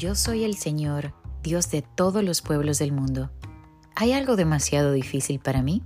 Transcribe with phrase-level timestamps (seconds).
[0.00, 3.30] Yo soy el Señor, Dios de todos los pueblos del mundo.
[3.94, 5.82] ¿Hay algo demasiado difícil para mí?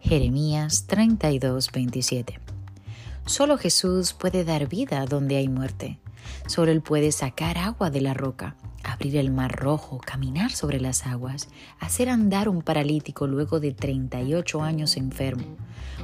[0.00, 2.40] Jeremías 32, 27.
[3.24, 5.98] Solo Jesús puede dar vida donde hay muerte.
[6.46, 11.06] Solo Él puede sacar agua de la roca, abrir el mar rojo, caminar sobre las
[11.06, 11.48] aguas,
[11.80, 15.56] hacer andar un paralítico luego de 38 años enfermo,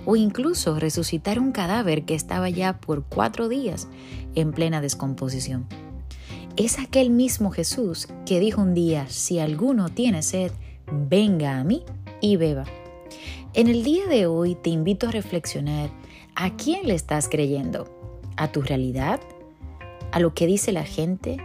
[0.07, 3.87] o incluso resucitar un cadáver que estaba ya por cuatro días
[4.35, 5.67] en plena descomposición.
[6.57, 10.53] Es aquel mismo Jesús que dijo un día, si alguno tiene sed,
[10.87, 11.83] venga a mí
[12.21, 12.65] y beba.
[13.55, 15.91] En el día de hoy te invito a reflexionar
[16.37, 17.89] a quién le estás creyendo,
[18.37, 19.21] a tu realidad,
[20.13, 21.39] a lo que dice la gente,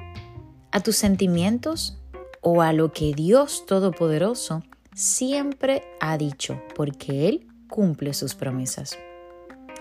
[0.71, 1.97] a tus sentimientos
[2.41, 4.61] o a lo que Dios Todopoderoso
[4.93, 8.99] siempre ha dicho, porque Él cumple sus promesas.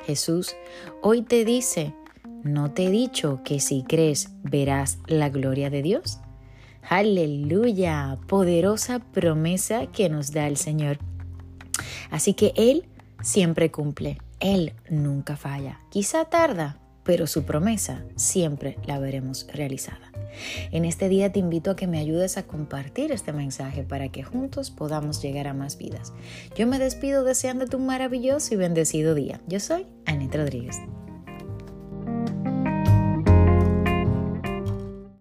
[0.06, 0.56] Jesús
[1.02, 1.92] hoy te dice,
[2.42, 6.20] ¿no te he dicho que si crees verás la gloria de Dios?
[6.88, 10.98] Aleluya, poderosa promesa que nos da el Señor.
[12.10, 12.86] Así que Él
[13.20, 15.80] siempre cumple, Él nunca falla.
[15.90, 20.12] Quizá tarda, pero su promesa siempre la veremos realizada.
[20.70, 24.22] En este día te invito a que me ayudes a compartir este mensaje para que
[24.22, 26.12] juntos podamos llegar a más vidas.
[26.56, 29.40] Yo me despido deseándote un maravilloso y bendecido día.
[29.46, 30.76] Yo soy Anita Rodríguez.